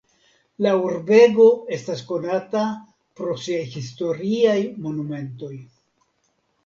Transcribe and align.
La 0.65 0.69
urbego 0.85 1.45
estas 1.77 2.01
konata 2.13 2.63
pro 3.19 3.37
siaj 3.43 3.61
historiaj 3.75 4.57
monumentoj. 4.87 5.53